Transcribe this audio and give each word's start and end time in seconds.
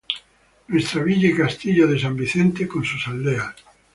Nuestra 0.69 1.03
villa 1.03 1.29
y 1.29 1.35
castillo 1.37 1.87
de 1.87 1.99
Sant 1.99 2.17
Vicente 2.17 2.67
con 2.67 2.83
sus 2.83 3.07
aldeas. 3.07 3.53